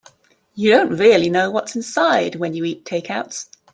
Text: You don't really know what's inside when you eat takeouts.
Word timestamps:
You 0.55 0.71
don't 0.71 0.97
really 0.97 1.29
know 1.29 1.51
what's 1.51 1.75
inside 1.75 2.37
when 2.37 2.55
you 2.55 2.63
eat 2.63 2.85
takeouts. 2.85 3.49